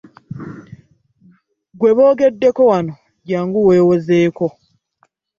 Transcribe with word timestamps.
Gwe 1.79 1.91
boogeddeko 1.97 2.61
wano 2.71 2.93
jangu 3.27 3.59
weewozeeko. 3.67 4.45